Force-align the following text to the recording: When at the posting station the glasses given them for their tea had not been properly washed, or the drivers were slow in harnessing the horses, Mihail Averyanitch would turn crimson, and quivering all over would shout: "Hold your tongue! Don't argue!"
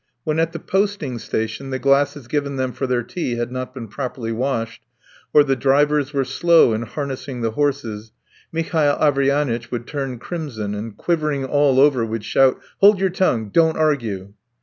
When 0.23 0.39
at 0.39 0.51
the 0.51 0.57
posting 0.57 1.19
station 1.19 1.69
the 1.69 1.77
glasses 1.77 2.27
given 2.27 2.55
them 2.55 2.71
for 2.71 2.87
their 2.87 3.03
tea 3.03 3.35
had 3.35 3.51
not 3.51 3.71
been 3.71 3.87
properly 3.87 4.31
washed, 4.31 4.81
or 5.31 5.43
the 5.43 5.55
drivers 5.55 6.11
were 6.11 6.25
slow 6.25 6.73
in 6.73 6.81
harnessing 6.81 7.41
the 7.41 7.51
horses, 7.51 8.11
Mihail 8.51 8.97
Averyanitch 8.99 9.69
would 9.69 9.85
turn 9.85 10.17
crimson, 10.17 10.73
and 10.73 10.97
quivering 10.97 11.45
all 11.45 11.79
over 11.79 12.03
would 12.03 12.25
shout: 12.25 12.59
"Hold 12.79 12.99
your 12.99 13.11
tongue! 13.11 13.49
Don't 13.49 13.77
argue!" 13.77 14.33